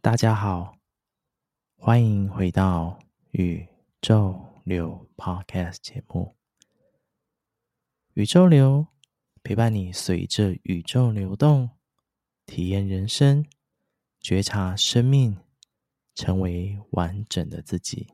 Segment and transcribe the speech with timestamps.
[0.00, 0.76] 大家好，
[1.76, 2.98] 欢迎回到
[3.30, 3.66] 宇
[4.02, 6.36] 宙流 Podcast 节目。
[8.14, 8.88] 宇宙流
[9.42, 11.70] 陪伴你，随着宇宙流动，
[12.44, 13.46] 体验人生，
[14.22, 15.36] 觉察生命，
[16.14, 18.06] 成为完整的自己。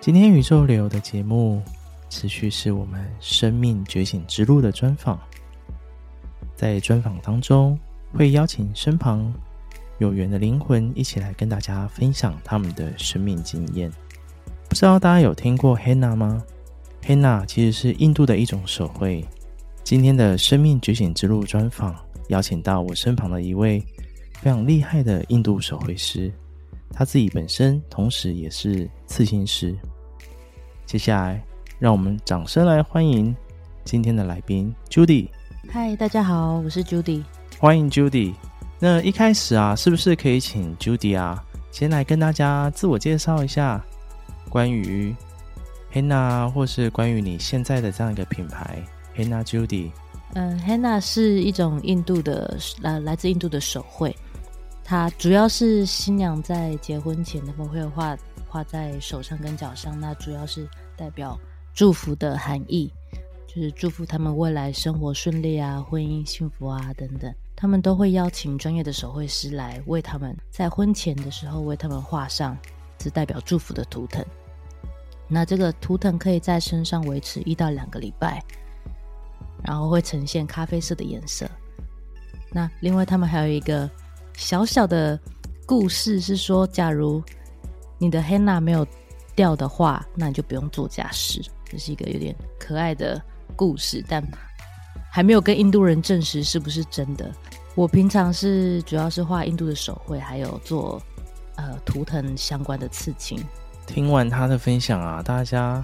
[0.00, 1.62] 今天宇宙流的节目
[2.12, 5.18] 持续是我们生命觉醒之路的专访，
[6.54, 7.76] 在专访当中
[8.12, 9.32] 会邀请身旁
[9.96, 13.90] 有缘的灵魂一起来跟大家分享他们的生命经验。
[14.68, 16.44] 不知道大家有听过 Henna 吗
[17.02, 19.26] ？Henna 其实是印度的一种手绘。
[19.82, 21.96] 今天的生命觉醒之路专访
[22.28, 23.82] 邀请到我身旁的一位
[24.34, 26.30] 非常厉害的印度手绘师，
[26.92, 29.74] 他自己本身同时也是刺青师。
[30.84, 31.42] 接下来，
[31.82, 33.34] 让我们掌声来欢迎
[33.84, 35.26] 今天的来宾 Judy。
[35.68, 37.24] 嗨，大家好，我是 Judy。
[37.58, 38.32] 欢迎 Judy。
[38.78, 43.84] 那一开始啊，是不是可以请 Judy 啊，先来跟大家自我介绍一下，
[44.48, 45.12] 关于
[45.92, 48.80] Hanna 或是关于你现在的这样一个品牌
[49.16, 49.90] Hanna Judy。
[50.34, 54.16] 嗯，Hanna 是一种印度的，呃，来自印度的手绘。
[54.84, 60.68] 它主要是新娘在结婚前，他们会画画在手上跟脚上，那主要是。
[60.94, 61.36] 代表
[61.74, 62.92] 祝福的含义，
[63.46, 67.32] 就是祝福他们未来生活顺利啊，婚姻幸福啊等等。
[67.54, 72.58] 他们都会邀请专业的手绘师来为他们在婚前的时候为他们画上
[73.00, 74.24] 是代表祝福的图腾。
[75.28, 78.42] 那这个图腾可以在身上维持一到两个礼拜，
[79.62, 81.48] 然后会呈现咖啡色的颜色。
[82.50, 83.88] 那另外他们还有一个
[84.34, 85.18] 小小的
[85.64, 87.22] 故事，是说假如
[87.96, 88.86] 你的 Henna 没有
[89.34, 91.40] 掉的话，那你就不用做家事。
[91.72, 93.18] 这是一个有点可爱的
[93.56, 94.22] 故事，但
[95.10, 97.32] 还没有跟印度人证实是不是真的。
[97.74, 101.00] 我平常是主要是画印度的手绘，还有做
[101.56, 103.42] 呃图腾相关的刺青。
[103.86, 105.82] 听完他的分享啊，大家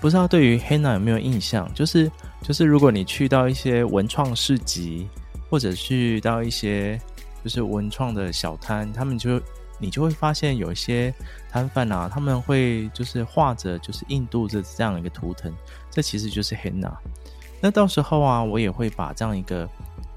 [0.00, 1.70] 不知道对于 Henna 有没有印象？
[1.74, 2.10] 就是
[2.40, 5.06] 就是，如果你去到一些文创市集，
[5.50, 6.98] 或者去到一些
[7.44, 9.38] 就是文创的小摊，他们就。
[9.78, 11.14] 你就会发现有一些
[11.50, 15.52] 摊贩啊，他们会就是画着就是印度这这样一个图腾，
[15.90, 16.92] 这其实就是 Henna。
[17.60, 19.68] 那到时候啊，我也会把这样一个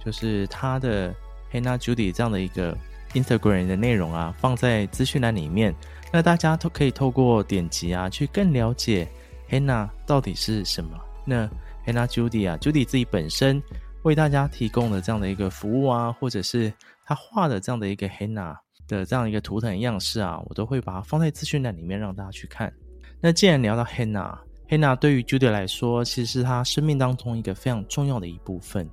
[0.03, 1.13] 就是他的
[1.51, 2.77] Henna Judy 这样的一个
[3.13, 5.73] Instagram 的内容啊，放在资讯栏里面，
[6.11, 9.07] 那大家都可以透过点击啊，去更了解
[9.49, 10.99] Henna 到底是什么。
[11.25, 11.47] 那
[11.85, 13.61] Henna Judy 啊，Judy 自己本身
[14.03, 16.71] 为大家提供的这样的一个服务啊，或者是
[17.05, 18.55] 他画的这样的一个 Henna。
[18.97, 22.71] 的这样一个图腾样式啊，我都会把它放在资讯栏里面让大家去看。
[23.19, 28.89] 那既然聊到 Hannah，Hannah 对于 Judy 来说，其实是他生命当中一个非常重要的一部分。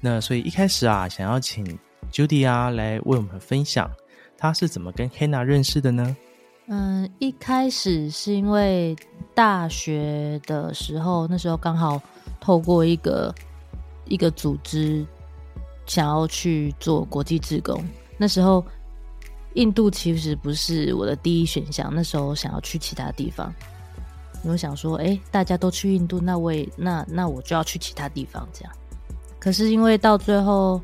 [0.00, 1.78] 那所以一开始啊，想要请
[2.12, 3.90] Judy 啊来为我们分享，
[4.36, 6.16] 他是怎么跟 Hannah 认识的呢？
[6.66, 8.94] 嗯，一开始是因为
[9.34, 12.00] 大学的时候，那时候刚好
[12.40, 13.34] 透过一个
[14.04, 15.06] 一个组织
[15.86, 17.82] 想要去做国际志工，
[18.18, 18.64] 那时候。
[19.54, 23.52] 印度其实不是我的第一选项，那时候想要去其他地方。
[24.46, 28.72] 我想说，哎，大家都去印度，那我也那那我就要去其他地方这样。
[29.38, 30.80] 可是因为到最后，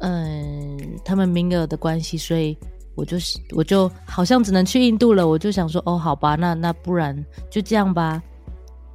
[0.00, 2.56] 嗯，他们名额的关系，所以
[2.94, 3.16] 我就
[3.52, 5.26] 我就好像只能去印度了。
[5.26, 7.16] 我就想说，哦，好吧，那那不然
[7.48, 8.22] 就这样吧。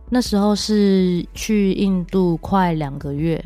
[0.09, 3.43] 那时候是去印度快两个月，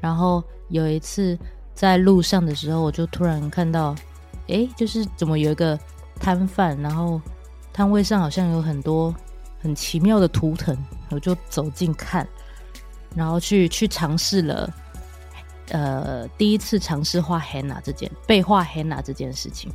[0.00, 1.38] 然后有一次
[1.74, 3.94] 在路上的时候，我就突然看到。
[4.48, 5.78] 哎，就是怎么有一个
[6.18, 7.20] 摊贩，然后
[7.72, 9.14] 摊位上好像有很多
[9.60, 10.76] 很奇妙的图腾，
[11.10, 12.26] 我就走近看，
[13.14, 14.74] 然后去去尝试了，
[15.70, 19.72] 呃，第一次尝试画 Henna 这件被画 Henna 这件事情，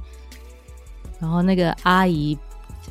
[1.20, 2.38] 然后那个阿姨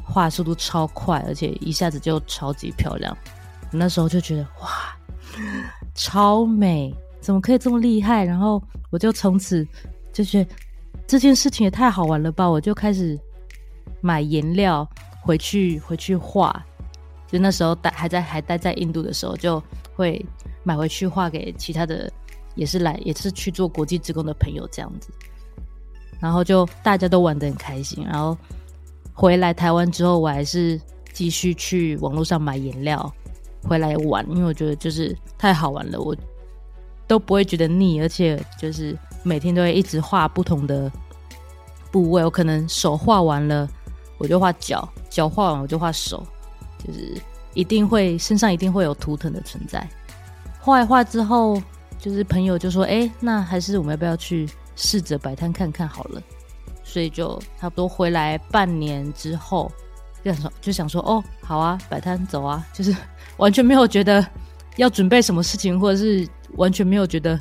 [0.03, 3.17] 画速度超快，而且一下子就超级漂亮，
[3.71, 4.97] 那时候就觉得哇，
[5.95, 8.25] 超美，怎么可以这么厉害？
[8.25, 9.67] 然后我就从此
[10.13, 10.51] 就觉得。
[11.07, 12.49] 这件事情也太好玩了吧！
[12.49, 13.19] 我就开始
[14.01, 14.89] 买颜料
[15.23, 16.65] 回去回去画，
[17.29, 19.63] 就那时候待还在还待在印度的时候，就
[19.95, 20.25] 会
[20.65, 22.11] 买回去画给其他的，
[22.57, 25.11] 也是来也是去做国际职工的朋友这样子。
[26.19, 28.05] 然后就大家都玩得很开心。
[28.05, 28.37] 然后
[29.13, 30.81] 回来台湾之后，我还是
[31.13, 33.15] 继续去网络上买颜料
[33.63, 36.17] 回来玩，因为我觉得就是太好玩了，我
[37.07, 38.97] 都不会觉得腻，而且就是
[39.27, 40.91] 每天都会一直画不同的
[41.91, 42.25] 部位。
[42.25, 43.69] 我可能手画完了，
[44.19, 46.25] 我就画脚；脚画完我就画手。
[46.85, 47.21] 就是
[47.55, 49.85] 一定会身上一定会有图腾的存在。
[50.61, 51.61] 画一画之后，
[51.99, 56.23] 就是朋友就说：“哎，那还是我们要不要去试着摆摊看看好了？”
[56.85, 59.73] 所以就差不多回来半年之后，
[60.23, 62.95] 就想说就想说：“哦，好啊，摆摊走啊！”就是
[63.39, 64.25] 完全没有觉得
[64.77, 67.41] 要准备什么事情，或者是完全没有觉得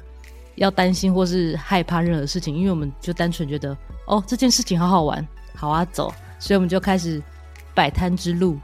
[0.55, 7.21] 要担心或是害怕任何事情，因为我们就单纯觉得：“哦，这件事情好好玩，好啊，走！”所以我们就开始
[7.73, 8.57] 摆摊之路。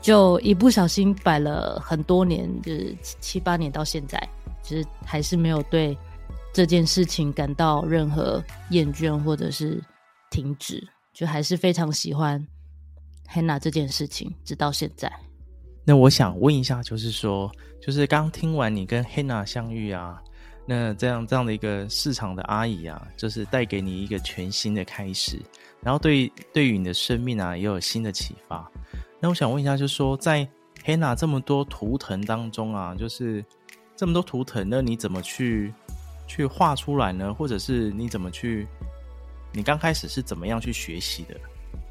[0.00, 4.22] 就一不小心摆了很多年，就是七八年到现在，
[4.62, 5.96] 其实还是没有对
[6.52, 9.82] 这件事情感到任何厌倦或者是
[10.30, 12.46] 停止，就还是非常喜欢
[13.32, 15.10] Hanna 这件事情，直到现在。
[15.84, 17.50] 那我想问一下，就是说，
[17.80, 20.22] 就是刚听完你跟 Hanna 相遇啊，
[20.66, 25.38] 那这样这样的一个市场的阿姨啊，就是带给你一个全新的开始，
[25.82, 28.70] 然后对对于你的生命啊，也有新的启发。
[29.20, 30.48] 那我想问一下，就是说，在
[30.84, 33.44] Henna 这么多图腾当中啊，就是
[33.96, 35.72] 这么多图腾，那你怎么去
[36.26, 37.32] 去画出来呢？
[37.32, 38.66] 或者是你怎么去？
[39.52, 41.36] 你刚开始是怎么样去学习的？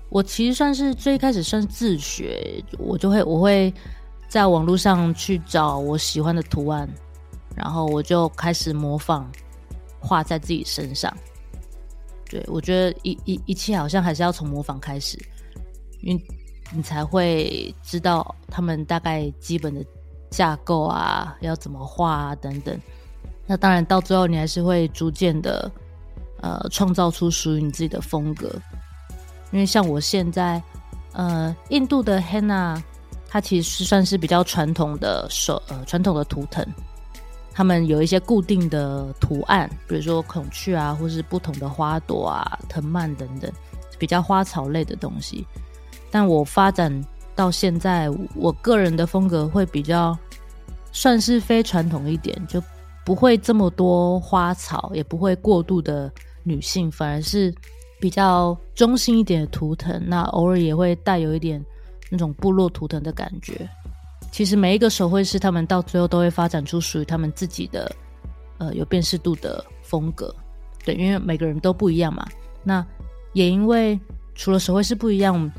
[0.10, 3.74] 我其实算是最开始算自学，我就会我会
[4.28, 6.88] 在网络上去找我喜欢的图案，
[7.56, 9.32] 然后我就开始模仿
[10.00, 11.16] 画在自己身上。
[12.30, 15.18] 对，我觉得一一一切好像还是要从模仿开始，
[16.02, 16.24] 因为。
[16.76, 19.86] 你才会知道他们大概基本的
[20.32, 22.76] 架构啊，要怎么画啊等等。
[23.46, 25.72] 那当然到最后你还是会逐渐的
[26.42, 28.50] 呃创造出属于你自己的风格。
[29.52, 30.60] 因为像我现在
[31.12, 32.82] 呃印度的 Henna，
[33.28, 36.66] 它其实是算是比较传统的手呃传统的图腾，
[37.54, 43.52] 他们有一些固定的图案，比如说孔雀啊，或是不同的花朵啊、藤蔓等等，
[44.00, 45.46] 比较花草类的东西。
[46.10, 46.92] 但我发展
[47.36, 50.18] 到现在，我个人的风格会比较
[50.92, 52.62] 算是非传统一点，就
[53.06, 56.12] 不会这么多花草，也不会过度的
[56.44, 57.54] 女性，反而是
[58.00, 60.02] 比较中性一点的图腾。
[60.08, 61.64] 那偶尔也会带有一点
[62.10, 63.70] 那种部落图腾的感觉。
[64.34, 67.96] 其实每一个手绘师，他们到最后都会发展出属于他们自己的
[68.58, 70.34] 呃有辨识度的风格。
[70.84, 72.28] 对，因为每个人都不一样嘛。
[72.64, 72.84] 那
[73.34, 74.00] 也因为
[74.34, 75.50] 除了手绘师不一样。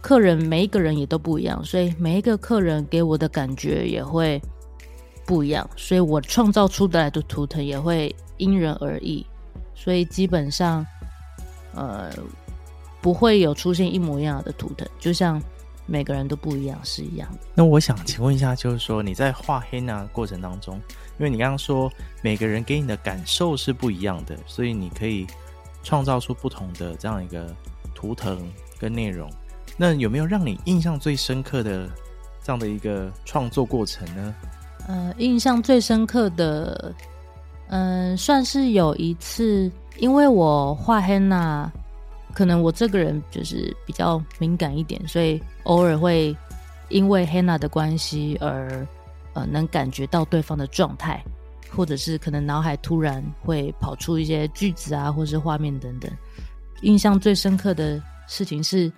[0.00, 4.40] 客人每一个人也都不一样，所以每一个客人给我的感觉也会
[5.26, 9.26] 不一样，所以我创造出来的图腾也会因人而异，
[9.74, 10.86] 所以基本上，
[11.74, 12.10] 呃，
[13.02, 15.42] 不会有出现一模一样的图腾，就像
[15.88, 17.38] 每个人都不一样是一样的。
[17.54, 20.76] 那我想请问一下，就是说你在画 Henna 过程当中，
[21.18, 21.90] 因为你刚刚说
[22.22, 25.26] 每个人给你的感受是不一样的，所以你可以
[25.82, 27.52] 创造出不同的这样一个
[27.94, 28.38] 图腾
[28.78, 29.28] 跟内容。
[29.76, 31.88] 那有没有让你印象最深刻的
[32.44, 34.34] 这样的一个创作过程呢？
[34.86, 36.94] 呃，印象最深刻的，
[37.68, 41.68] 嗯、呃，算是有一次，因为我画 Henna，
[42.38, 46.36] 可能我这个人就是比较敏感一点，所以偶尔会
[46.88, 48.86] 因为 Hanna 的关系而
[49.32, 51.20] 呃能感觉到对方的状态，
[51.74, 56.08] 或者是可能脑海突然会跑出一些句子啊，或是画面等等。
[56.82, 58.92] 印象最深刻的事情是。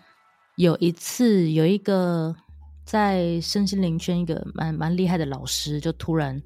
[0.56, 2.36] 有一次，有一个
[2.84, 6.38] 在身心灵圈一个蛮蛮厉害的老师，就突然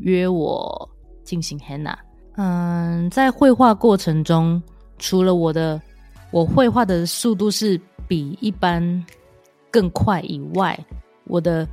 [0.00, 0.90] 约我
[1.22, 1.94] 进行 Hanna。
[2.34, 4.60] 嗯，在绘画过程中，
[4.98, 5.80] 除了我的
[6.30, 9.04] 我绘画的速度是比一般
[9.70, 10.78] 更快以外，
[11.24, 11.66] 我的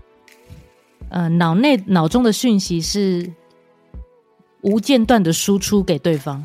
[1.10, 3.32] 呃脑内脑中的讯息是
[4.62, 6.44] 无间断的输出给对方，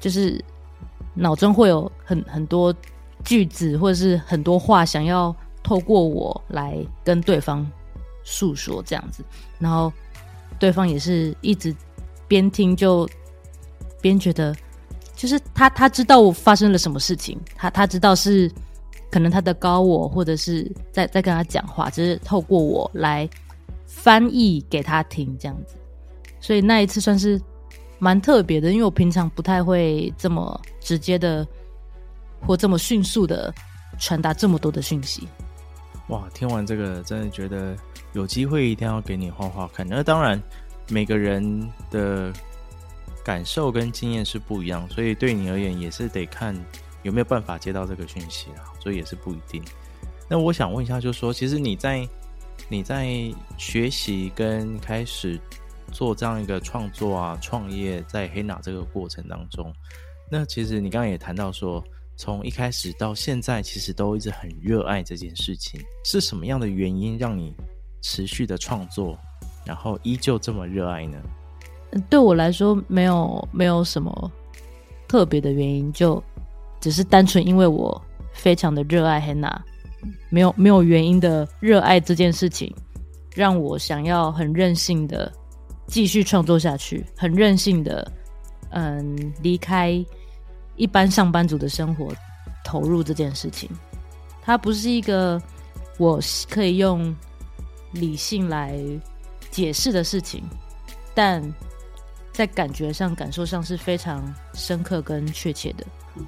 [0.00, 0.42] 就是
[1.14, 2.74] 脑中会有很很多。
[3.24, 7.68] 句子或者是很多话，想要透过我来跟对方
[8.22, 9.24] 诉说这样子，
[9.58, 9.92] 然后
[10.58, 11.74] 对方也是一直
[12.28, 13.06] 边听就
[14.00, 14.54] 边觉得，
[15.18, 18.50] 就是他他知道我发生了什么事情，他他知道是
[19.10, 23.28] 可能他的高我或者是在在跟他讲话，只是透过我来
[23.86, 25.74] 翻译给他听这样子，
[26.40, 27.38] 所以那一次算是
[27.98, 31.46] 蛮特别的，因为我平常不太会这么直接的。
[32.46, 33.52] 或这么迅速的
[33.98, 35.26] 传达这么多的讯息，
[36.06, 37.76] 哇，听完这个，真的觉得
[38.12, 39.84] 有机会一定要给你画画看。
[39.84, 40.40] 那当然，
[40.88, 42.32] 每个人的
[43.28, 46.56] 感受跟经验是不一样，所以对你而言也是得看
[47.02, 49.62] 有没有办法接到这个讯息啊，所以也是不一定。
[50.30, 52.08] 那我想问一下，就是说，其实你在
[52.70, 53.06] 你在
[53.58, 55.38] 学习跟开始
[55.92, 59.70] 做这样一个创作啊、创业，在黑娜这个过程当中，
[60.30, 61.84] 那其实你刚刚也谈到说。
[62.20, 65.80] 从一开始到现在，其实都一直很热爱这件事情。
[66.04, 67.54] 是什么样的原因让你
[68.02, 69.16] 持续的创作，
[69.64, 71.16] 然后依旧这么热爱呢？
[72.08, 74.30] 对我来说，没有没有什么
[75.06, 76.22] 特别的原因，就
[76.80, 78.00] 只是单纯因为我
[78.32, 79.56] 非常的热爱 Henna，
[80.30, 82.74] 没有没有原因的热爱这件事情，
[83.34, 85.32] 让我想要很任性的
[85.86, 88.10] 继续创作下去，很任性的
[88.70, 90.04] 嗯离开。
[90.76, 92.06] 一般上班族的生活，
[92.64, 93.68] 投入这件事情，
[94.40, 95.42] 它不是一个
[95.98, 97.12] 我可以用
[97.90, 98.78] 理性来
[99.50, 100.44] 解释的事情，
[101.16, 101.42] 但
[102.38, 105.84] 在感觉上、感受上是非常深刻跟确切的。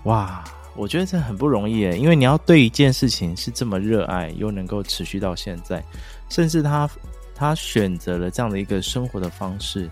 [0.07, 0.43] 哇，
[0.75, 5.81] 我觉得这很不容易耶，因为你要对一件事情是这么热爱，又能够持续到现在，
[6.29, 6.91] 甚至他
[7.33, 9.89] 他选择了这样的一个生活的方式。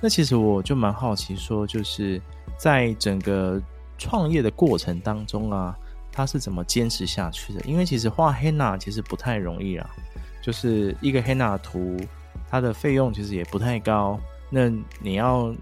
[0.00, 2.18] 那其实我就蛮好奇，说就是
[2.56, 3.60] 在整个。
[4.00, 5.76] 创业的过程当中啊，
[6.12, 7.60] 他是怎么坚持下去的？
[7.62, 9.90] 因为其实画黑娜其实不太容易啊，
[10.40, 11.96] 就是一个黑娜图，
[12.48, 14.16] 它的费用其实也不太高。
[14.50, 14.68] 那
[15.00, 15.54] 你要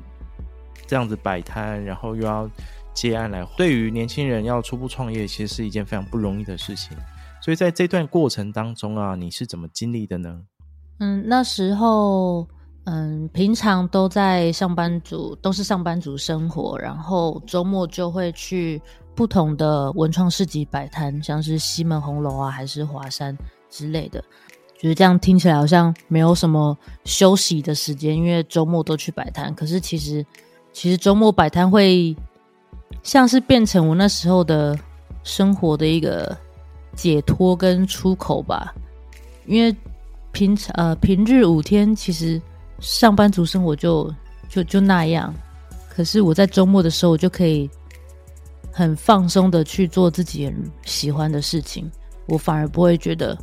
[0.87, 2.49] 这样子摆摊，然后又要
[2.95, 6.97] 接案来，对于年轻人要初步创业，其实是一件非常不容易的事情。
[7.41, 10.41] 所以在这段过程当中啊，你是怎么经历的呢？
[10.99, 12.47] 嗯，那时候。
[12.89, 18.81] 嗯，平常都在上班族，都是上班族生活，然后周末就会去
[19.13, 23.37] 不同的文创市集摆摊，像是西门红楼啊，还是华山
[23.69, 24.23] 之类的。
[24.79, 29.55] 觉得这样听起来好像没有什么休息的时间，因为周末都去摆摊。
[29.55, 30.25] 可是其实，
[30.73, 32.15] 其实周末摆摊会
[33.03, 34.79] 像是变成我那时候的
[35.23, 36.37] 生活的一个
[36.95, 38.75] 解脱跟出口吧。
[39.47, 39.75] 因为
[40.33, 42.41] 平常呃平日五天其实。
[42.79, 44.13] 上班族生活就
[44.51, 45.35] 就就那样，
[45.89, 47.71] 可是我在周末的时候，我就可以
[48.71, 51.91] 很放松的去做自己很喜欢的事情，
[52.29, 53.35] 我反而不会觉得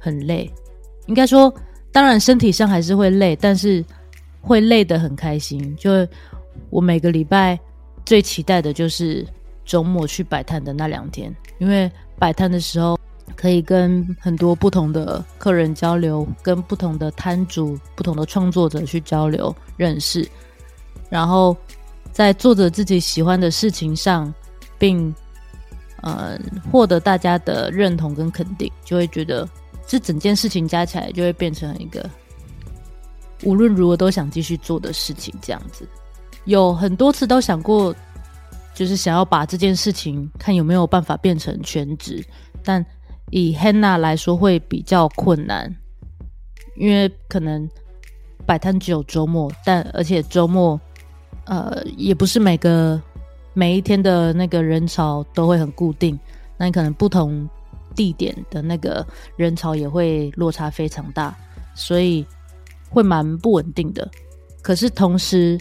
[0.00, 0.52] 很累。
[1.06, 1.52] 应该说，
[1.92, 3.84] 当然身体上还是会累，但是
[4.40, 5.74] 会累得很开心。
[5.76, 5.90] 就
[6.70, 7.58] 我每个礼拜
[8.04, 9.26] 最期待的就是
[9.64, 12.98] 周末去摆摊的那两天，因为摆摊的时候。
[13.36, 20.28] 可以跟很多不同的客人交流，跟不同的摊主、不同的创作者去交流认识，
[21.08, 21.56] 然后
[22.12, 24.32] 在做着自己喜欢的事情上，
[24.78, 25.12] 并
[26.02, 26.38] 呃
[26.70, 29.48] 获得大家的认同跟肯定，就会觉得
[29.86, 32.08] 这整件事情加起来就会变成一个
[33.44, 35.34] 无论如何都想继续做的事情。
[35.40, 35.88] 这样子
[36.44, 37.94] 有很多次都想过，
[38.74, 42.24] 就是想要把这件事情看有没有办法变成全职，
[42.62, 42.84] 但。
[43.30, 45.74] 以 Hannah 来说会比较困难，
[46.76, 47.68] 因为可能
[48.46, 50.78] 摆摊只有周末，但而且周末，
[51.46, 53.00] 呃，也不是每个
[53.54, 56.16] 每一天的那个人潮都会很固定，
[56.58, 57.48] 那你可能不同
[57.94, 61.34] 地点的那个人潮也会落差非常大，
[61.74, 62.26] 所以
[62.90, 64.10] 会蛮不稳定的。
[64.62, 65.58] 可是同时，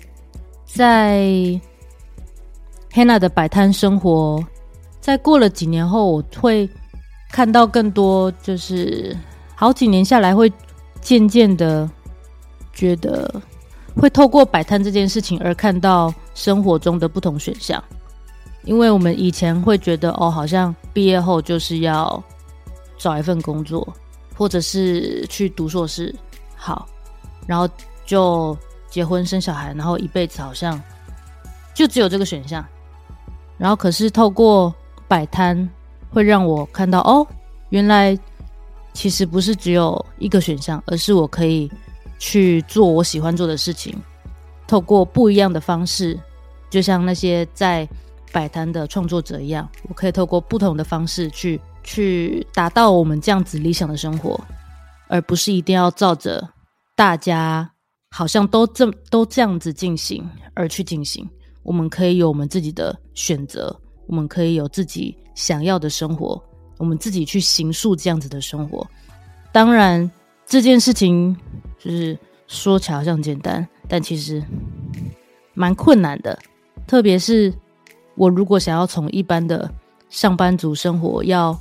[0.65, 1.27] 在
[2.91, 4.43] Hannah 的摆摊生活，
[4.99, 6.69] 在过了几年后，我会。
[7.31, 9.17] 看到更多，就是
[9.55, 10.53] 好几年下来，会
[11.01, 11.89] 渐渐的
[12.73, 13.41] 觉得，
[13.95, 17.83] 会透过摆摊这件事情而看到生活中的不同选项。
[18.65, 22.23] 因为我们以前会觉得，哦，好像毕业后就是要
[22.97, 23.85] 找一份工作，
[24.37, 26.15] 或者是去读硕士，
[26.55, 26.87] 好，
[27.45, 27.67] 然后
[28.05, 28.57] 就
[28.89, 30.79] 结婚生小孩，然后一辈子好像
[31.73, 32.63] 就只有这个选项。
[33.57, 34.73] 然后可是透过
[35.07, 35.69] 摆摊。
[36.13, 37.25] 会让我看到哦，
[37.69, 38.15] 原来
[38.93, 41.67] 其实不是只有一个选项，而是我可以
[42.19, 43.99] 去做我喜欢做的事情，
[44.67, 46.15] 透过不一样的方式，
[46.69, 47.89] 就像那些在
[48.33, 54.37] 摆摊的创作者一样，我可以透过不同的方式去去达到我们这样子理想的生活，
[55.07, 56.45] 而不是一定要照着
[56.95, 57.71] 大家
[58.09, 61.25] 好像都这都这样子进行而去进行。
[61.61, 63.73] 我们可以有我们自己的选择，
[64.07, 65.15] 我们可以有自己。
[65.35, 66.39] 想要的生活，
[66.77, 68.87] 我们自己去形塑这样子的生活。
[69.51, 70.07] 当然，
[70.45, 71.35] 这件事情
[71.79, 74.43] 就是说起来好像简单，但其实
[75.55, 76.37] 蛮困难的。
[76.85, 77.51] 特别是
[78.15, 79.69] 我如果想要从一般的
[80.09, 81.57] 上班族生活要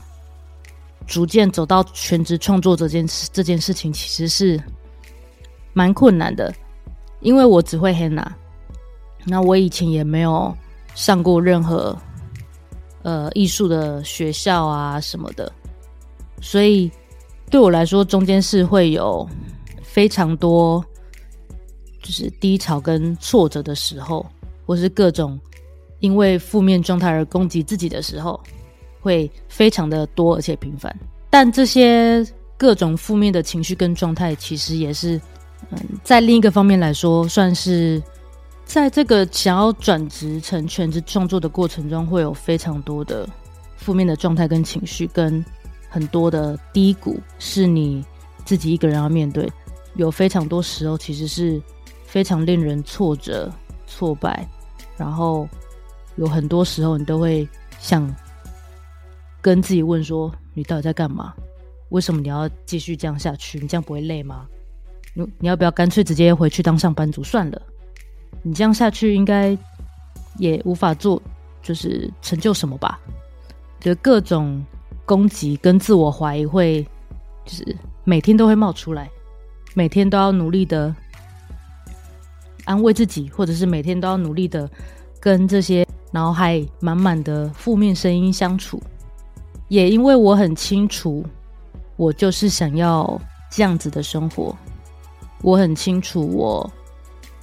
[1.06, 4.62] 逐渐走到全职创作这件事，这件事情其实是
[5.72, 6.54] 蛮困难的，
[7.20, 8.26] 因为我只会 Henna，
[9.24, 10.54] 那我以前也没有
[10.94, 11.96] 上过任何
[13.02, 15.50] 呃艺术的学校啊什么的，
[16.40, 16.90] 所以
[17.50, 19.28] 对我来说，中间是会有
[19.82, 20.84] 非常多
[22.02, 24.24] 就是低潮跟挫折的时候，
[24.66, 25.40] 或是各种
[26.02, 28.38] 因为负面状态而攻击自己的时候。
[29.04, 30.96] 会非常的多而且频繁，
[31.28, 32.24] 但这些
[32.56, 35.20] 各种负面的情绪跟状态，其实也是，
[35.70, 38.00] 嗯，在另一个方面来说，算是
[38.64, 43.28] 在这个想要转职成全职创作的过程中，会有非常多的
[43.76, 45.44] 负面的状态跟情绪，跟
[45.88, 48.04] 很多的低谷，是你
[48.44, 49.50] 自己一个人要面对。
[49.96, 51.60] 有非常多时候，其实是
[52.06, 53.50] 非常令人挫折、
[53.88, 54.48] 挫败，
[54.96, 55.48] 然后
[56.16, 58.14] 有很多时候，你都会想。
[59.40, 61.34] 跟自己问说：“你到底在干嘛？
[61.88, 63.58] 为什么你要继续这样下去？
[63.58, 64.46] 你这样不会累吗？
[65.14, 67.60] 你你要不要干脆直接回去当上班族算了？
[68.42, 69.58] 你这样下去应该
[70.38, 71.20] 也无法做，
[71.60, 73.00] 就是成就什么吧？
[73.80, 74.64] 就各种
[75.04, 76.86] 攻击跟自我怀疑会，
[77.44, 79.10] 就是每天都会冒出来，
[79.74, 80.94] 每天都要努力的
[82.64, 84.70] 安慰自己，或者是每天都要努力的
[85.18, 88.80] 跟这些脑海满满的负面声音相处。”
[89.68, 91.24] 也因为我很清楚，
[91.96, 94.54] 我就是想要这样子的生活。
[95.40, 96.70] 我很清楚，我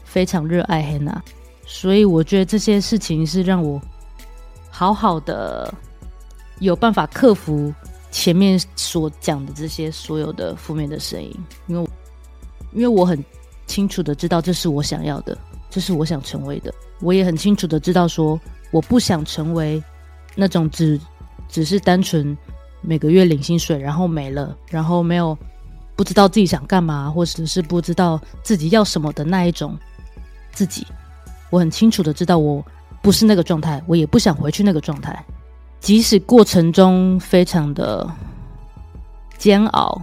[0.04, 1.18] 非常热爱 Henna，
[1.66, 3.82] 所以我觉得这些事情是让我
[4.70, 5.74] 好好的
[6.60, 7.74] 有办法克服
[8.12, 11.36] 前面所讲的这些所有的负面的声音。
[11.68, 11.90] 因为，
[12.74, 13.24] 因为我很
[13.66, 15.38] 清楚的知道这是我想要的，
[15.70, 16.72] 这是我想成为的。
[17.02, 18.40] 我也很清楚的知道说，
[18.72, 19.84] 我不想成为
[20.36, 21.00] 那种只。
[21.52, 22.38] 只是单纯
[22.80, 25.36] 每个月领薪水，然后没了，然后没有
[25.96, 29.76] 不知道自己想干嘛，或者是不知道自己要什么的那一种
[30.52, 30.86] 自己。
[31.50, 32.64] 我很清楚的知道，我
[33.02, 35.26] 不是那个状态，我也不想回去那个状态。
[35.80, 38.08] 即使过程中非常的
[39.40, 40.00] 煎熬，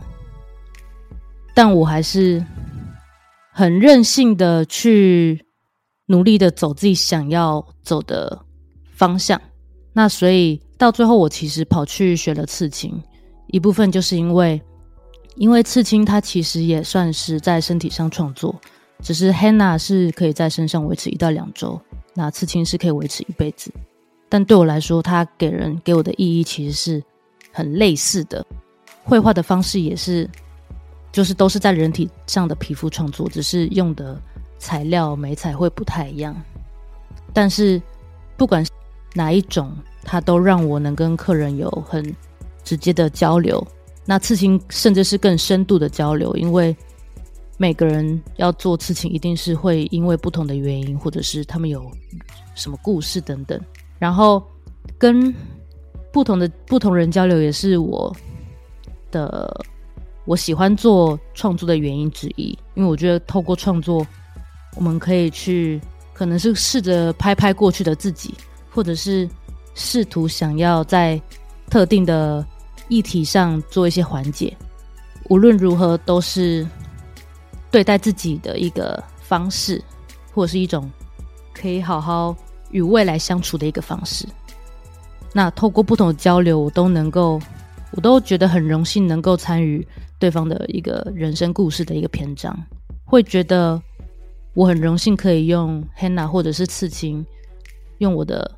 [1.55, 2.45] 但我还是
[3.53, 5.47] 很任性的去
[6.07, 8.37] 努力的走自己想要走的
[8.97, 9.41] 方向。
[9.93, 10.61] 那所以。
[10.79, 13.03] 到最后，我其实跑去学了刺青，
[13.47, 14.61] 一部分就是因为，
[15.37, 18.55] 因为刺青它其实也算是在身体上创作，
[19.03, 21.81] 只是 Henna 是可以在身上维持一到两周，
[22.13, 23.73] 那刺青是可以维持一辈子。
[24.29, 27.03] 但对我来说，它给人给我的意义其实是
[27.51, 28.45] 很类似的，
[29.03, 30.29] 绘画的方式也是，
[31.11, 34.21] 就是都是在人体上的皮肤创作，只是用的
[34.59, 36.37] 材料媒材会不太一样。
[37.33, 37.81] 但是
[38.37, 38.71] 不管是
[39.16, 39.76] 哪一种。
[40.09, 42.14] 它都让我能跟客人有很
[42.62, 43.66] 直接的交流，
[44.05, 46.76] 那刺青甚至是更深度的交流，因为
[47.57, 51.90] 每个人要做刺青，一定是会因为不同的原因，或者是他们有
[52.55, 53.61] 什么故事等等，
[53.98, 54.40] 然后
[54.96, 55.35] 跟
[56.12, 58.14] 不同的不同人交流，也是我
[59.11, 59.61] 的
[60.24, 64.07] 我喜欢做创作的原因之一，因为我觉得透过创作，
[64.76, 65.81] 我们可以去
[66.14, 68.33] 可能是试着拍拍过去的自己，
[68.77, 69.29] 或者是。
[69.79, 71.21] 试图想要在
[71.69, 72.43] 特定的
[72.89, 74.57] 议题上做一些缓解，
[75.29, 76.67] 无论如何都是
[77.71, 79.85] 对待自己的一个方式，
[80.33, 80.91] 或者是一种
[81.53, 82.35] 可以好好
[82.71, 84.27] 与未来相处的一个方式。
[85.35, 87.39] 那透过不同的交流，我都能够，
[87.91, 89.87] 我都觉得很荣幸能够参与
[90.19, 92.59] 对方的一个人生故事的一个篇章，
[93.05, 93.79] 会觉得
[94.55, 97.27] 我很荣幸可以用 Hannah 或者是刺青，
[97.99, 98.51] 用我的。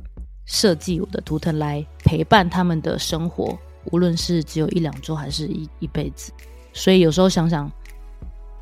[0.49, 3.57] 设计我的图腾来陪伴他们的生活，
[3.93, 6.33] 无论是只有一两周还是一一辈子。
[6.73, 7.71] 所以有时候想想，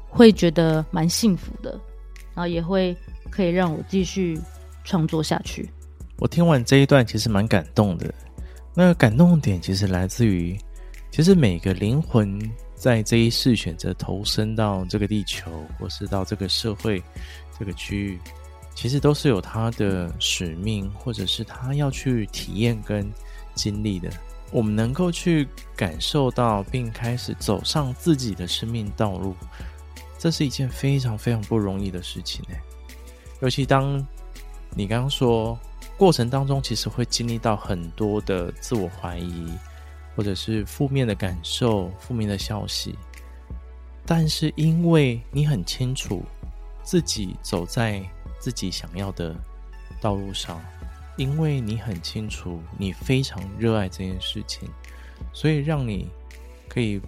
[0.09, 1.70] 会觉得蛮幸福的，
[2.35, 2.94] 然后也会
[3.31, 4.38] 可以让我继续
[4.85, 5.70] 创作下去。
[6.18, 8.12] 我听完这一段，其实蛮感动的。
[8.75, 10.59] 那个感动点其实来自于，
[11.11, 12.38] 其实每个灵魂
[12.75, 17.03] 在这一世选择投身到这个地球，或是到这个社会
[17.59, 18.18] 这个区域。
[18.77, 23.11] 其实都是有他的使命，或者是他要去体验跟
[23.55, 24.11] 经历的。
[24.53, 29.35] 我们能够去感受到，并开始走上自己的生命道路，
[30.19, 32.57] 这是一件非常非常不容易的事情呢。
[33.41, 34.07] 尤其当
[34.75, 35.59] 你刚刚说
[35.97, 39.51] 过程当中，其实会经历到很多的自我怀疑，
[40.15, 42.95] 或者是负面的感受、负面的消息。
[44.05, 46.23] 但是因为你很清楚
[46.83, 48.07] 自己走在。
[48.46, 49.35] 自己想要的
[50.00, 50.62] 道路上，
[51.16, 54.70] 因为你很清楚，你非常热爱这件事情，
[55.32, 56.09] 所以让你
[56.68, 57.00] 可以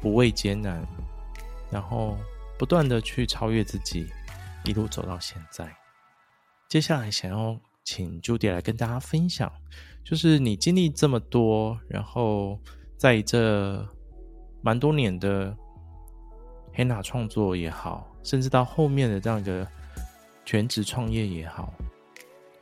[0.00, 0.84] 不畏艰难，
[1.70, 2.16] 然后
[2.58, 4.08] 不断的去超越自己，
[4.64, 5.72] 一路走到现在。
[6.68, 9.52] 接下来想要请 Judy 来跟大家分享，
[10.02, 12.58] 就是你经历这么多，然后
[12.96, 13.88] 在这
[14.60, 15.56] 蛮多年的
[16.74, 19.64] Hana 创作也好，甚至到后面的这样一个
[20.50, 21.74] 全职创业也好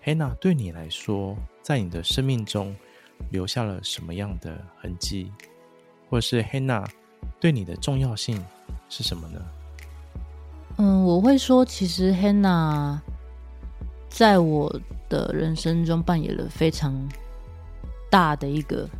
[0.05, 2.75] ，Hana 对你来说，在你的生命中
[3.31, 5.31] 留下了什么样的痕迹？
[6.11, 6.85] 或是 Hana
[7.38, 8.44] 对你的重要性
[8.88, 9.40] 是什么呢？
[10.79, 12.99] 嗯，我会说，其实 Hana
[14.09, 16.92] 在我的人生中扮演了非常
[18.11, 18.90] 大的一个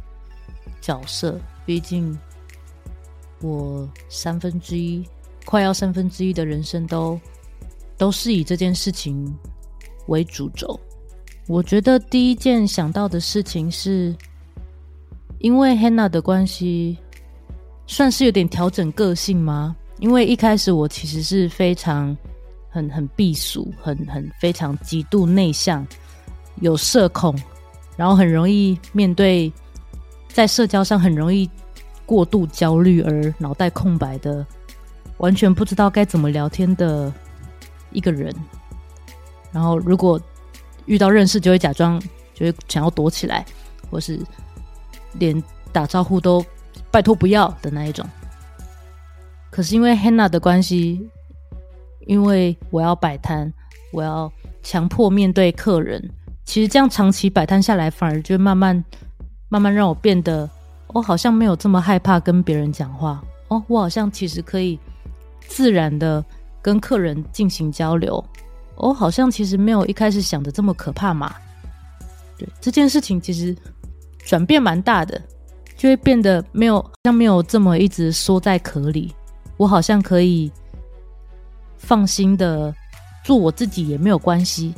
[0.81, 1.41] 角色。
[1.65, 2.17] 毕竟
[3.41, 5.05] 我三分之一，
[5.45, 7.21] 快要三分之一的人生都
[7.97, 9.35] 都是以这件事情
[10.09, 10.79] 为主轴。
[11.47, 14.15] 我觉得第一件想到的事情是。
[15.41, 16.97] 因为 Hannah 的关系，
[17.87, 19.77] 算是有点调整个性吗？
[20.01, 22.17] 因为一开始我其实是非常
[22.71, 25.87] 很很避俗，很很非常极度内向，
[26.63, 27.39] 有社恐，
[27.99, 29.53] 然后很容易面对
[30.27, 31.49] 在社交上很容易
[32.07, 34.45] 过度焦虑而脑袋空白的，
[35.19, 37.13] 完全不知道该怎么聊天的
[37.97, 38.33] 一个人。
[39.51, 40.21] 然后如果
[40.85, 41.99] 遇到认识，就会假装
[42.35, 43.45] 就会想要躲起来，
[43.91, 44.21] 或是。
[45.19, 46.45] 连打招呼都
[46.91, 48.07] 拜托不要的那一种。
[49.49, 51.09] 可是因为 Hannah 的关系，
[52.01, 53.51] 因为我要摆摊，
[53.93, 54.31] 我要
[54.63, 56.11] 强迫面对客人，
[56.45, 58.85] 其实这样长期摆摊下来，反而就慢慢
[59.49, 60.47] 慢慢让我变得，
[60.89, 63.25] 我好像没有这么害怕跟别人讲话。
[63.49, 64.79] 哦，我好像其实可以
[65.49, 66.23] 自然的
[66.67, 68.23] 跟客人进行交流。
[68.75, 71.33] 我好像其实没有一开始想的这么可怕嘛。
[72.37, 73.57] 对，这件事情，其实。
[74.29, 75.23] 转变蛮大的，
[75.77, 79.15] 就会变得没有像没有这么一直缩在壳里。
[79.57, 80.51] 我好像可以
[81.79, 82.75] 放心的
[83.23, 84.75] 做我自己，也没有关系。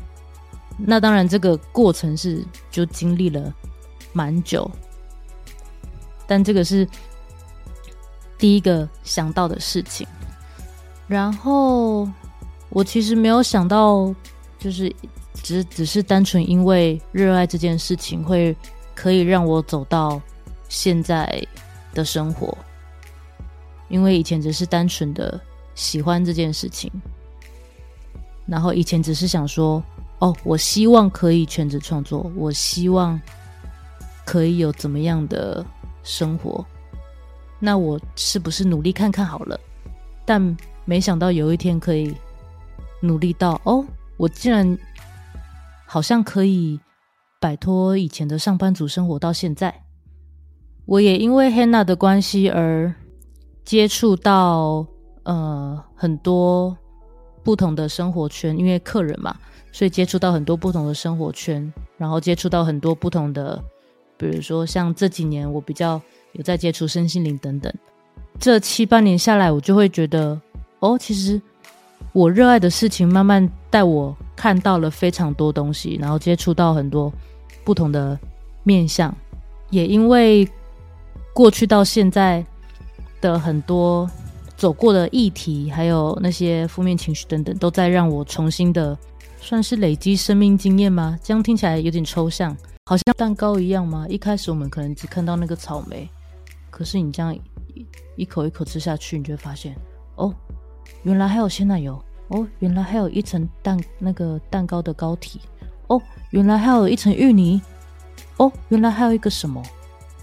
[0.77, 3.51] 那当然，这个过程是就经历了
[4.13, 4.71] 蛮久，
[6.27, 6.87] 但这个是
[8.37, 10.07] 第一个想到的事情。
[11.09, 12.09] 然后
[12.69, 14.15] 我其实没有想到，
[14.61, 14.95] 就是
[15.35, 18.55] 只只是单纯因为热爱这件事情会。
[19.01, 20.21] 可以让我走到
[20.69, 21.41] 现在
[21.95, 22.59] 的生活，
[23.89, 25.41] 因为以前只是单纯的
[25.77, 26.91] 喜欢这件事情，
[28.45, 29.81] 然后以前只是想说，
[30.19, 33.21] 哦，我希望可以全职创作，我希望
[34.27, 35.65] 可以有怎么样的
[36.03, 36.67] 生活，
[37.61, 39.61] 那我是不是努力看看好了？
[40.27, 40.57] 但
[40.89, 42.13] 没想到有一天可以
[43.03, 43.85] 努力到，哦，
[44.17, 44.79] 我竟然
[45.87, 46.81] 好像可以。
[47.41, 49.73] 摆脱以前的上班族生活到现在，
[50.87, 52.93] 我也因为 Hannah 的关系而
[53.65, 54.85] 接触到
[55.23, 56.77] 呃很多
[57.45, 59.37] 不同的生活圈，因为客人嘛，
[59.71, 63.63] 所以接触到很多不同的生活圈，然后接触到很多不同的，
[64.17, 67.73] 比如说像这几年我比较有在接触身心灵等等，
[68.41, 70.41] 这七八年下来，我就会觉得
[70.81, 71.41] 哦，其实
[72.13, 77.13] 我热爱的事情慢慢带我看到了非常多东西，然后接触到很多。
[77.65, 78.19] 不同的
[78.63, 79.15] 面向，
[79.69, 80.49] 也因为
[81.35, 82.43] 过去到现在
[83.21, 84.11] 的很多
[84.57, 88.97] 走过的议题，还有那些负面情绪等等，都在让我重新的
[89.39, 91.19] 算是累积生命经验吗？
[91.23, 94.07] 这样听起来有点抽象，好像蛋糕一样吗？
[94.09, 96.09] 一开始我们可能只看到那个草莓，
[96.71, 97.39] 可是你这样
[98.17, 99.77] 一口一口吃下去，你就会发现，
[100.15, 100.35] 哦，
[101.03, 105.41] 原来还有鲜奶油，哦，原来还有一层蛋那个蛋糕的膏体。
[105.87, 107.61] 哦，原来还有一层芋泥。
[108.37, 109.63] 哦，原来还有一个什么？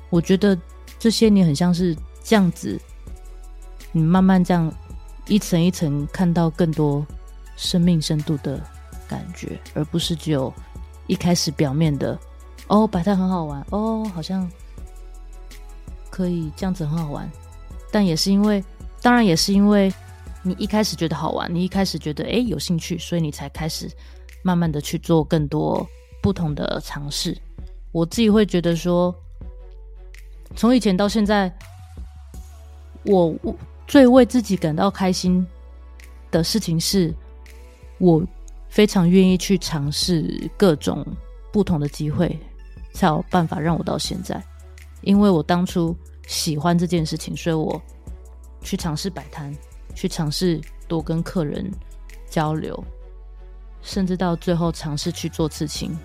[0.09, 0.57] 我觉得
[0.99, 2.79] 这些你很像是这样子，
[3.91, 4.71] 你慢慢这样
[5.27, 7.05] 一层一层看到更多
[7.57, 8.61] 生命深度的
[9.07, 10.53] 感觉，而不是只有
[11.07, 12.17] 一开始表面的。
[12.67, 13.65] 哦，摆摊很好玩。
[13.71, 14.49] 哦，好像
[16.09, 17.29] 可以这样子很好玩。
[17.91, 18.63] 但也是因为，
[19.01, 19.91] 当然也是因为
[20.45, 23.89] 你一开始觉得好玩，你一开始觉得诶有兴趣，所以你才开始。
[24.43, 25.83] 慢慢的去做更多
[26.21, 27.35] 不同的尝试，
[27.91, 29.11] 我自己会觉得说，
[30.55, 31.51] 从以前到现在，
[33.05, 33.35] 我
[33.87, 35.43] 最为自己感到开心
[36.29, 37.11] 的事情是，
[37.97, 38.23] 我
[38.69, 41.03] 非常愿意去尝试各种
[41.51, 42.39] 不同的机会，
[42.93, 44.39] 才有办法让我到现在。
[45.01, 47.81] 因为我当初喜欢这件事情，所以我
[48.61, 49.51] 去尝试摆摊，
[49.95, 51.71] 去尝试多跟客人
[52.29, 52.83] 交流。
[53.81, 55.95] 甚至到最后尝试去做刺青，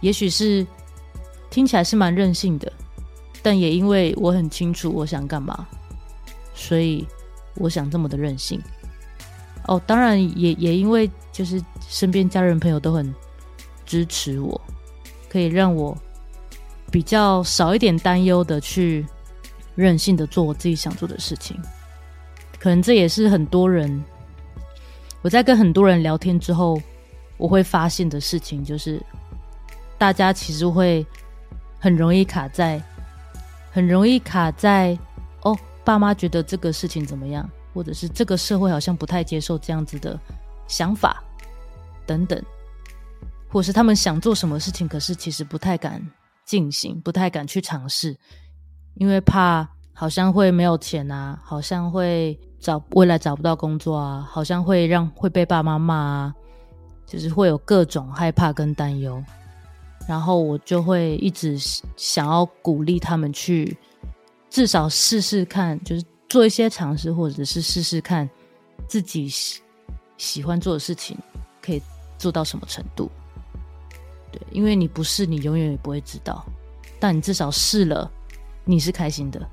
[0.00, 0.66] 也许是
[1.50, 2.72] 听起来是蛮任性的，
[3.42, 5.68] 但也因为我很清楚我想干嘛，
[6.54, 7.06] 所以
[7.56, 8.58] 我想这么的任性。
[9.66, 13.14] 哦，当然也也因为就是身边家人朋友都很
[13.84, 14.58] 支持我，
[15.28, 15.94] 可以让我
[16.90, 19.04] 比较少一点担忧的去
[19.74, 21.60] 任性的做我自己想做的事情。
[22.62, 24.04] 可能这也是很多人，
[25.20, 26.80] 我在跟很多人聊天之后，
[27.36, 29.02] 我会发现的事情，就是
[29.98, 31.04] 大家其实会
[31.80, 32.80] 很容易卡在，
[33.72, 34.96] 很容易卡在
[35.42, 37.50] 哦，爸妈觉得这个事情怎么样？
[37.74, 40.16] 或者是这个社会好像不太接受这样子的
[40.68, 41.20] 想法，
[42.06, 42.40] 等等，
[43.48, 46.00] 或是他们想做什么事情，可是其实不太敢
[46.44, 48.16] 进行，不太敢去尝试，
[48.94, 56.34] 因为怕好像会没有钱啊，好像会找未来找不到工作啊，好像会让会被爸妈骂啊，
[57.04, 59.22] 就是会有各种害怕跟担忧，
[60.08, 61.58] 然后我就会一直
[61.96, 63.76] 想要鼓励他们去
[64.48, 66.02] 至少试试看，就是。
[66.28, 68.26] 做一些尝试，或者是试试看
[68.88, 69.30] 自己
[70.16, 71.14] 喜欢做的事情
[71.60, 71.82] 可以
[72.16, 73.10] 做到什么程度。
[74.30, 76.42] 对，因为你不试，你永远也不会知道。
[76.98, 78.10] 但你至少试了，
[78.64, 79.46] 你是开心的。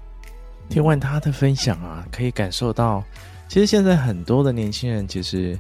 [0.70, 3.04] 听完他的分享啊，可以感受到，
[3.48, 5.60] 其实现在很多的年轻人，其实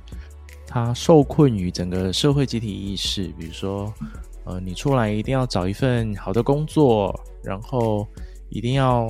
[0.67, 3.93] 他受困于整个社会集体意识，比如说，
[4.45, 8.08] 呃，你出来一定要找一份好的工作，然后
[8.50, 9.08] 一定要。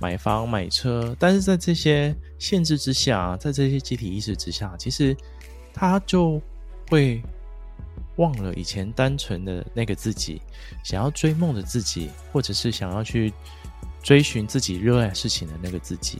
[0.00, 5.16] 买房买车，但是在这些限制之下，在这些集体意识之下，其实
[5.74, 6.40] 他就
[6.88, 7.20] 会
[8.14, 10.40] 忘了以前单纯的那个自己，
[10.84, 13.32] 想要追梦的自己，或者是想要去
[14.08, 16.18] 追寻自己热爱事情的那个自己。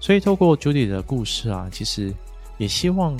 [0.00, 2.12] 所以，透过 Judy 的故事啊，其实
[2.58, 3.16] 也希望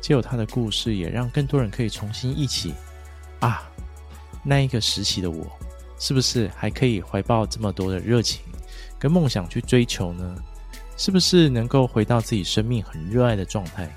[0.00, 2.74] 借由他的故事，也让更多人可以重新忆起
[3.38, 3.62] 啊，
[4.42, 5.46] 那一个时期的我，
[6.00, 8.42] 是不是还可以怀抱这么多的热情？
[8.98, 10.36] 跟梦想去追求呢，
[10.96, 13.88] 是不是能够回到自己生命很热爱的状态，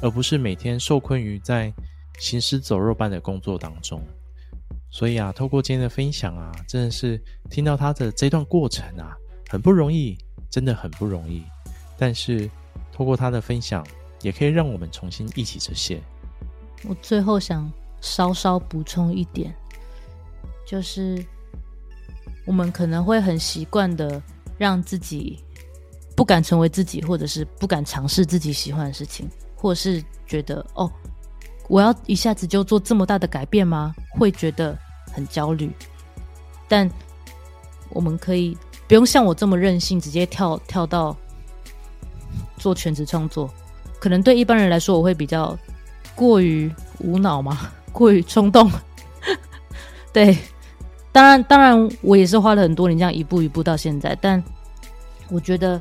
[0.00, 1.74] 而不是每天受困于在
[2.20, 4.00] 行尸走肉般的工作当中？
[4.92, 9.16] 所以啊，透过今天的分享啊，真的是听到他的这段过程啊，
[9.48, 10.16] 很不容易，
[10.48, 11.42] 真的很不容易。
[11.98, 12.48] 但是
[12.92, 13.84] 透过他的分享，
[14.20, 16.00] 也可以让我们重新忆起这些。
[16.84, 17.68] 我最后想
[18.00, 19.52] 稍稍补充一点，
[20.64, 21.24] 就是
[22.46, 24.22] 我们可能会很习惯的。
[24.58, 25.40] 让自己
[26.14, 30.88] 不敢成为自己，或者是不敢尝试自己喜欢的事情，或是觉得哦，
[31.68, 33.94] 我要一下子就做这么大的改变吗？
[34.10, 34.76] 会觉得
[35.12, 35.70] 很焦虑。
[36.68, 36.90] 但
[37.90, 38.56] 我们可以
[38.88, 41.16] 不用像我这么任性，直接跳跳到
[42.56, 43.48] 做全职创作。
[43.98, 45.56] 可能对一般人来说，我会比较
[46.14, 48.70] 过于无脑嘛， 过于冲动。
[50.12, 50.36] 对。
[51.12, 54.16] 当然，当然，我也是花了很多年这样一步一步到现在。
[54.18, 54.42] 但
[55.28, 55.78] 我觉得，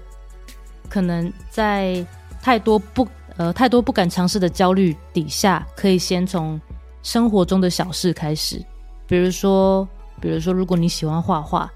[0.90, 2.06] 可能在
[2.42, 6.60] 太多不呃太多不敢尝试的焦虑底下，可以先从
[7.04, 8.64] 生活中的小事开始。
[9.08, 9.88] 比如说，
[10.20, 11.72] 比如说，如果你喜欢画画，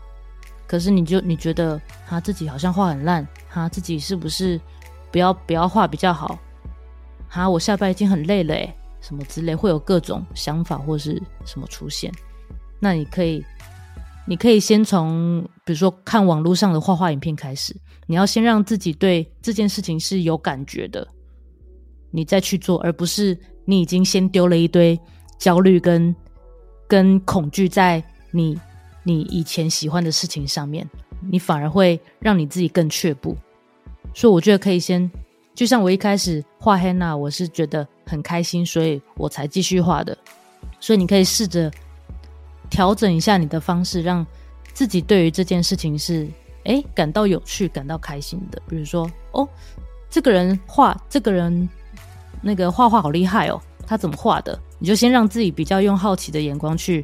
[0.67, 4.59] 可是你就你觉得他自己好像画很烂，他自己是不是
[5.11, 6.37] 不要不要画比较好？
[7.27, 12.11] 哈，我下班已经很累了诶，什么之类，会有各种想法或是什么出现。
[12.79, 13.43] 那你可以，
[14.25, 17.75] 你可以先从比如说看网络上的画画影片开始。
[18.07, 21.07] 你要先让自己对这件事情是有感觉的，
[22.15, 24.99] 你再去做，而不是你已经先丢了一堆
[25.37, 26.15] 焦虑跟
[26.87, 28.01] 跟恐惧在
[28.31, 28.57] 你
[29.03, 30.87] 你以前喜欢的事情上面，
[31.29, 33.35] 你反而会让你自己更却步。
[34.13, 35.11] 所以我觉得可以先，
[35.53, 40.17] 就像我一开始画 Henna，我是觉得很开心，所以我才继续画的。
[40.79, 41.71] 所以你可以试着。
[42.67, 44.25] 调整一下你的方式，让
[44.73, 46.27] 自己对于这件事情是
[46.63, 48.59] 诶感到有趣、感到开心的。
[48.67, 49.47] 比如说，哦，
[50.09, 51.69] 这个人画，这个人
[52.47, 54.57] 那个画画好厉害哦，他怎么画的？
[54.77, 57.03] 你就先让自己比较用好奇的眼光去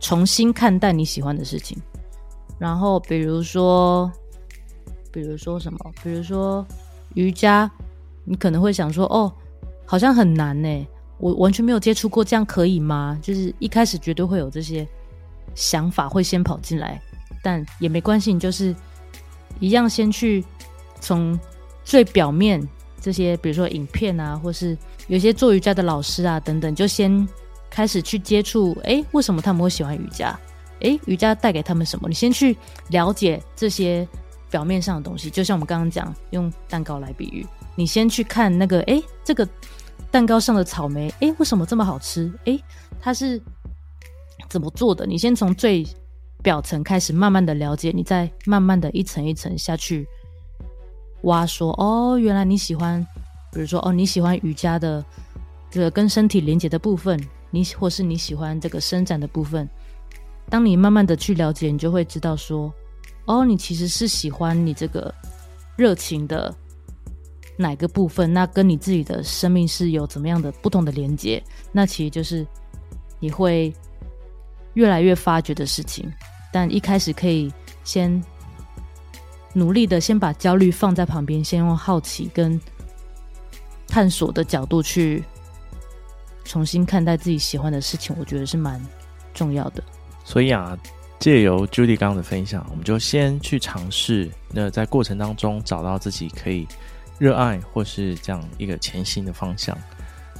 [0.00, 1.80] 重新看待你喜欢的事情。
[2.58, 4.10] 然后，比如说，
[5.12, 5.78] 比如说什么？
[6.02, 6.66] 比如说
[7.14, 7.70] 瑜伽，
[8.24, 9.32] 你可能会想说，哦，
[9.86, 10.86] 好像很难呢。
[11.18, 13.16] 我完全没有接触过，这样可以吗？
[13.22, 14.84] 就是一开始绝对会有这些
[15.54, 17.00] 想法会先跑进来，
[17.44, 18.74] 但也没关系，你就是
[19.60, 20.44] 一样先去
[21.00, 21.38] 从
[21.84, 22.60] 最表面
[23.04, 24.74] 这些，比如说影片啊，或是
[25.08, 27.28] 有些做瑜伽的老师啊等等，就先
[27.68, 28.74] 开始去接触。
[28.84, 30.34] 诶，为什么他们会喜欢瑜伽？
[30.80, 32.08] 诶，瑜伽带给他们什么？
[32.08, 32.56] 你先去
[32.88, 34.08] 了解这些
[34.48, 35.28] 表面上的东西。
[35.28, 39.46] 就像我们刚刚讲，用蛋糕来比喻，你先去看那个，诶，这个。
[40.10, 42.32] 蛋糕上的草莓，诶，为什么这么好吃？
[42.44, 42.62] 诶，
[43.00, 43.42] 它是
[44.48, 45.04] 怎么做的？
[45.04, 45.84] 你先从最
[46.40, 50.06] 表层开始慢慢的了解，你再慢慢的一层一层下去
[51.24, 53.06] 挖说，哦，原来你喜欢，
[53.52, 55.04] 比如说哦，你喜欢瑜伽的
[55.70, 57.18] 这个跟身体连接的部分，
[57.50, 59.68] 你或是你喜欢这个伸展的部分。
[60.50, 62.72] 当你慢慢的去了解，你就会知道说，
[63.26, 65.12] 哦，你其实是喜欢你这个
[65.76, 66.54] 热情的
[67.56, 72.46] 哪个部分，那跟你自己的生命是有怎么样的不同的连接，那其实就是
[73.18, 73.72] 你会
[74.74, 76.12] 越来越发掘的事情。
[76.52, 78.22] 但一开始可以先
[79.54, 82.60] 努力的先把焦虑放在旁边，先用好奇跟
[83.86, 85.24] 探索的角度去
[86.44, 88.78] 重新看待自己喜欢的事情，我觉得是蛮
[89.32, 89.82] 重要的。
[90.24, 90.76] 所以啊，
[91.20, 96.66] 借由 Judy 刚刚的分享，我们就先去尝试，那在过程当中找到自己可以
[97.18, 99.76] 热爱或是这样一个前行的方向。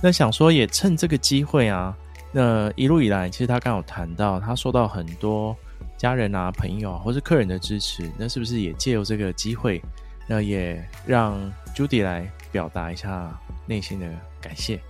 [0.03, 1.97] 那想说也趁这个机会啊，
[2.33, 5.57] 那一路以来，其实他刚有谈到，他受到很多
[5.97, 9.83] 家人啊、朋友啊或是客人的支持，那是不是也借由这个机会，
[10.29, 11.41] 那也让
[11.75, 14.07] Judy 来表达一下内心的
[14.41, 14.81] 感谢？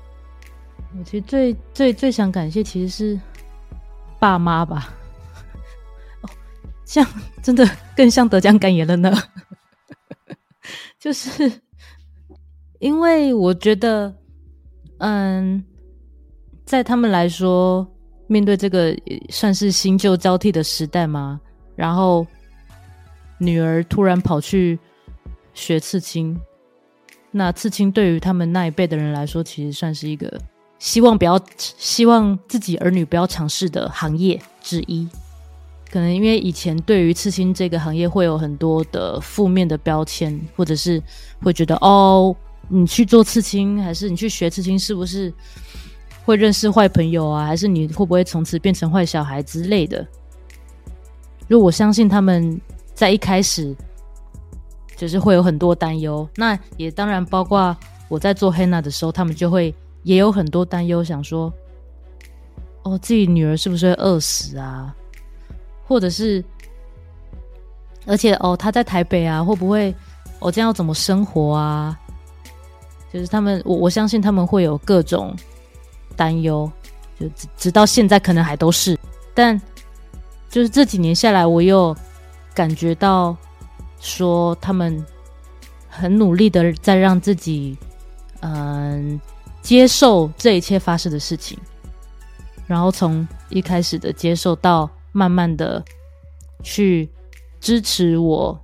[0.99, 3.21] 我其实最最最想感谢，其实是。
[4.21, 4.89] 爸妈吧，
[6.23, 6.31] 哦，
[6.87, 7.07] 像
[7.43, 9.13] 真的更像得奖感言了呢。
[10.99, 11.61] 就是
[12.79, 14.15] 因为我觉得，
[14.99, 15.63] 嗯，
[16.65, 17.94] 在他们来说，
[18.27, 18.97] 面对这个
[19.29, 21.41] 算是新旧交替的时代吗，
[21.77, 22.27] 然后
[23.39, 24.79] 女儿突然跑去
[25.53, 26.39] 学刺青，
[27.31, 30.41] 那刺青对于他们那一辈的人来说，其实算是一个。
[30.81, 35.09] 希望不要，希望自己儿女不要尝试的行业之一，
[35.91, 41.03] 可能因为以前对于刺青这个行业会有很多的负面的标签，或者是
[41.41, 42.37] 会觉得哦，
[42.69, 45.33] 你去做刺青，还是你去学刺青，是不是
[46.25, 47.47] 会认识坏朋友啊？
[47.47, 50.07] 还是你会不会从此变成坏小孩之类的？
[51.49, 52.61] 如果我相信他们
[52.95, 53.75] 在一开始
[54.97, 57.77] 就是会有很多担忧，那也当然包括
[58.09, 59.75] 我在做 Henna 的时候，他们就会。
[60.05, 61.51] 也有很多担忧，想说，
[62.83, 64.95] 哦，自己女儿是不是会饿死啊？
[65.87, 66.45] 或者是，
[68.05, 69.95] 而且哦，她在台北啊，会不会，
[70.41, 71.99] 我、哦、这样要怎么生活啊？
[73.11, 75.35] 就是他们，我我相信他们会有各种
[76.17, 76.71] 担忧，
[77.21, 78.99] 就直直到现在可能还都是，
[79.35, 79.61] 但
[80.49, 81.95] 就是这几年下来，我又
[82.55, 83.37] 感觉到
[84.01, 85.05] 说他们
[85.89, 87.77] 很努力的在让自己，
[88.41, 89.21] 嗯。
[89.65, 91.59] 接受这一切发生的事情，
[92.67, 95.83] 然后从一开始的接受到慢慢的
[96.63, 97.09] 去
[97.63, 98.63] 支持我，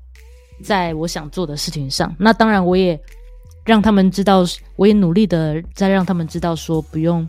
[0.63, 2.15] 在我想做的事情上。
[2.19, 3.01] 那当然，我也
[3.65, 4.45] 让他们知道，
[4.77, 7.27] 我也努力的在让他们知道，说不用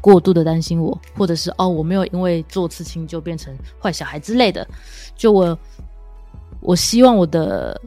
[0.00, 4.66] 过度的担心我，或者是哦，我没有因为做刺青就变成坏小孩之类的。
[5.16, 5.58] 就我，
[6.60, 7.80] 我希望我的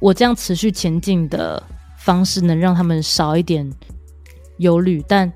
[0.00, 1.62] 我这样持续前进的
[1.96, 3.70] 方式，能让他们少一点。
[4.58, 5.32] 忧虑，但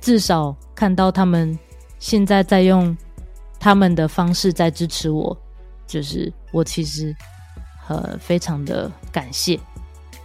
[0.00, 1.58] 至少看到他们
[1.98, 2.96] 现在在用
[3.58, 5.36] 他们的方式在支持我，
[5.84, 7.16] 就是我其实
[7.88, 9.58] 呃非常的感谢，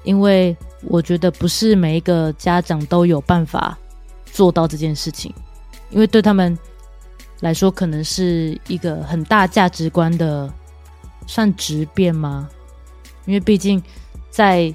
[0.03, 3.75] 因为我觉得不是每一个家长都有办法
[4.33, 5.33] 做到这件事情，
[5.89, 6.57] 因为对他们
[7.39, 10.51] 来说可能是一个很大价值观的
[11.27, 12.49] 算质变吗？
[13.25, 13.81] 因为毕竟
[14.29, 14.73] 在。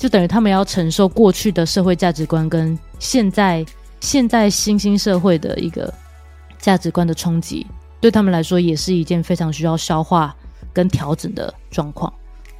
[0.00, 3.62] 就等于他们要承受过去的社会价值观跟现在
[4.00, 5.92] 现在新兴社会的一个
[6.58, 7.66] 价值观的冲击，
[8.00, 10.34] 对他们来说也是一件非常需要消化
[10.72, 12.10] 跟调整的状况。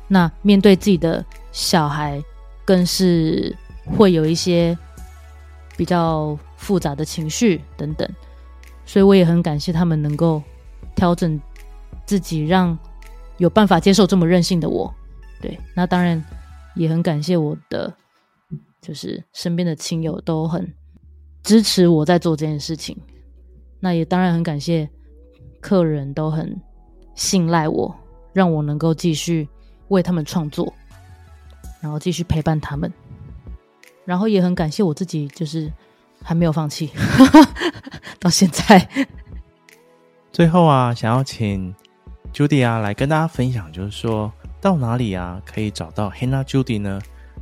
[0.06, 2.22] 那面对自己的小孩，
[2.62, 3.56] 更是
[3.96, 4.76] 会有一些
[5.76, 8.08] 比较复杂的情绪等等。
[8.84, 10.42] 所以我也很感谢他们能够
[10.94, 11.40] 调整
[12.06, 12.76] 自己，让
[13.38, 14.92] 有办法接受这么任性的我。
[15.40, 16.22] 对，那当然。
[16.76, 17.92] 也很感谢我的，
[18.80, 20.72] 就是身边的亲友都很
[21.42, 22.96] 支持我在做这件事情。
[23.80, 24.88] 那也当然很感谢
[25.60, 26.58] 客人都很
[27.16, 27.92] 信赖我，
[28.32, 29.46] 让我能够继续
[29.88, 30.72] 为他们创作，
[31.80, 32.90] 然后继续陪伴他们。
[34.10, 35.72] 然后也很感谢我自己，就是
[36.20, 36.90] 还没有放弃
[38.18, 38.88] 到现在。
[40.32, 41.72] 最后啊，想要请
[42.34, 44.32] Judy 啊来跟大家分享，就是说。
[44.62, 47.00] 到哪里啊，可以找到 hanna Judy 呢？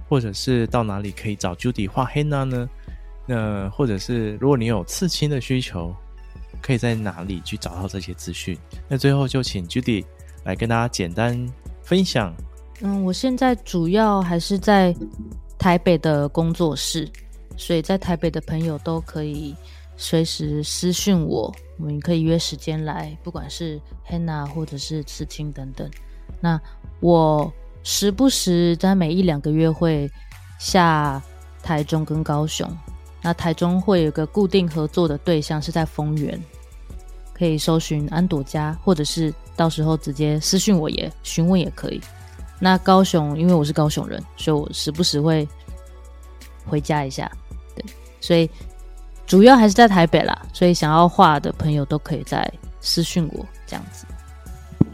[0.08, 2.68] 或者是到哪里可以找 Judy 画 hanna 呢？
[3.26, 5.92] 那或者是如果你有刺青的需求，
[6.62, 8.56] 可以在哪里去找到这些资讯？
[8.86, 10.04] 那最后就请 Judy
[10.44, 11.44] 来跟大家简单
[11.82, 12.32] 分享。
[12.82, 14.94] 嗯，我现在主要还是在
[15.58, 17.08] 台北的工作室，
[17.56, 19.54] 所以在台北的朋友都可以
[19.96, 25.90] 随时私讯我，我们可以约时间来，不管是 Hanna 或者是刺青等等。
[26.40, 26.60] 那
[27.00, 27.52] 我
[27.82, 30.08] 时不时在每一两个月会
[30.58, 31.20] 下
[31.62, 32.70] 台中跟高雄。
[33.20, 36.40] 那台中会有个固定合作的对象是在丰原，
[37.34, 42.00] 可以搜寻安朵家，或者是到时候直接私讯我也询问也可以。
[42.60, 45.46] 那高雄因为我是高雄人，所以我时不时会
[46.64, 47.30] 回家一下。
[47.74, 47.84] 对，
[48.20, 48.48] 所以。
[49.26, 52.50] 主要还是在台北啦，所以想要画的朋友都可以在
[52.80, 54.06] 私讯我这样子。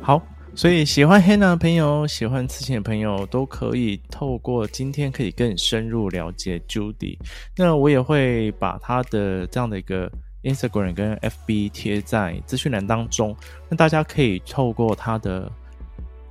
[0.03, 0.21] 好，
[0.57, 7.17] 所以喜欢 Henna 的朋友，喜欢刺青的朋友，都可以透过今天可以更深入了解 Judy。
[7.57, 10.11] 那我也会把他的这样的一个
[10.43, 13.37] Instagram 跟 FB 贴在资讯栏当中，
[13.69, 15.49] 那大家可以透过他的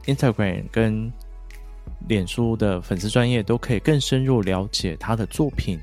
[0.08, 1.10] Instagram 跟
[2.08, 5.80] 脸书的粉丝专业，都可以更深入了解他的作品。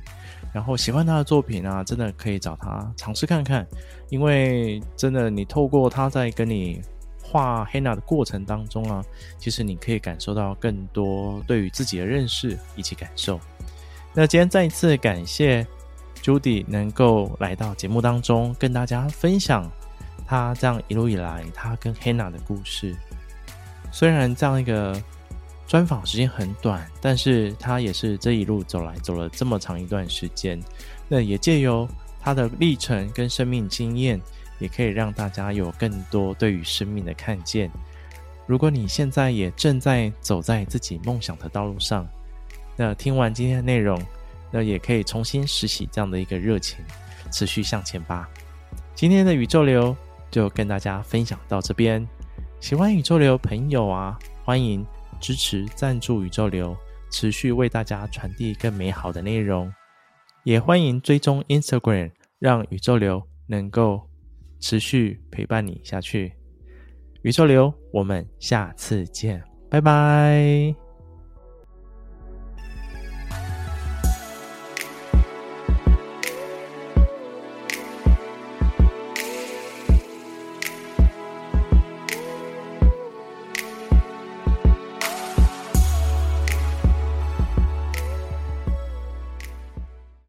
[0.52, 3.64] 然后喜欢他的作品啊，真的可以找他尝试看看，
[4.08, 6.82] 因为真的你透过他在跟你
[7.22, 9.00] 画 Hanna 的过程当中啊，
[9.38, 13.38] 其实你可以感受到更多对于自己的认识以及感受。
[14.12, 15.64] 那今天再一次感谢
[16.20, 19.70] Judy 能够来到节目当中，跟大家分享
[20.26, 22.92] 他这样一路以来他跟 Hanna 的故事。
[23.92, 25.00] 虽然这样一个。
[25.70, 30.60] 专访时间很短，但是他也是这一路走来走了这么长一段时间，
[31.06, 31.88] 那也借由
[32.20, 34.20] 他的历程跟生命经验，
[34.58, 37.70] 也可以让大家有更多对于生命的看见。
[38.48, 42.04] 如果你现在也正在走在自己梦想的道路上，
[42.76, 43.96] 那听完今天的内容，
[44.50, 46.78] 那也可以重新拾起这样的一个热情，
[47.30, 48.28] 持续向前吧。
[48.96, 49.96] 今天的宇宙流
[50.32, 52.04] 就跟大家分享到这边，
[52.58, 54.84] 喜欢宇宙流朋友啊，欢迎。
[55.20, 56.76] 支持赞助宇宙流，
[57.10, 59.72] 持续为大家传递更美好的内容，
[60.44, 64.08] 也欢迎追踪 Instagram，让宇宙流能够
[64.58, 66.32] 持续陪伴你下去。
[67.22, 70.79] 宇宙流，我们下次见，拜拜。